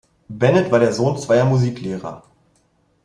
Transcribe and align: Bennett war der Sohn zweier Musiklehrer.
Bennett 0.31 0.71
war 0.71 0.79
der 0.79 0.93
Sohn 0.93 1.19
zweier 1.19 1.45
Musiklehrer. 1.45 2.23